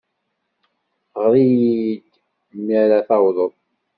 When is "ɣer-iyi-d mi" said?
1.19-2.73